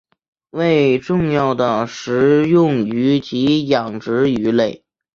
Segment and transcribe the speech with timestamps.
[0.49, 4.83] 为重要的食用鱼及养殖鱼类。